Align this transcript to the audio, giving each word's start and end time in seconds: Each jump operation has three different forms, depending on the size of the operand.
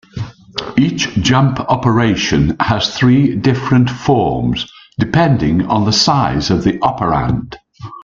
Each 0.79 1.13
jump 1.17 1.59
operation 1.59 2.57
has 2.59 2.91
three 2.97 3.35
different 3.35 3.87
forms, 3.87 4.65
depending 4.97 5.67
on 5.67 5.85
the 5.85 5.93
size 5.93 6.49
of 6.49 6.63
the 6.63 6.79
operand. 6.79 7.53